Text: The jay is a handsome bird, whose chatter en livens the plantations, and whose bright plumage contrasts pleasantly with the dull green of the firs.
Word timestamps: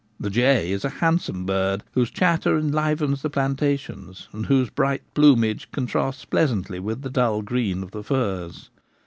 The 0.19 0.31
jay 0.31 0.71
is 0.71 0.83
a 0.83 0.89
handsome 0.97 1.45
bird, 1.45 1.83
whose 1.91 2.09
chatter 2.09 2.57
en 2.57 2.71
livens 2.71 3.21
the 3.21 3.29
plantations, 3.29 4.27
and 4.33 4.47
whose 4.47 4.71
bright 4.71 5.03
plumage 5.13 5.69
contrasts 5.71 6.25
pleasantly 6.25 6.79
with 6.79 7.03
the 7.03 7.11
dull 7.11 7.43
green 7.43 7.83
of 7.83 7.91
the 7.91 8.03
firs. 8.03 8.71